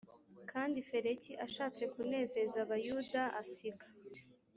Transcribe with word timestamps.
kandi 0.51 0.77
feliki 0.89 1.31
ashatse 1.45 1.83
kunezeza 1.93 2.57
abayuda 2.65 3.21
asiga 3.41 3.85